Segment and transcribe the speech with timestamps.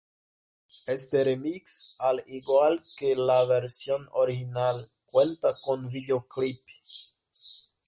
[0.93, 6.59] Este remix, al igual que la versión original, cuenta con videoclip.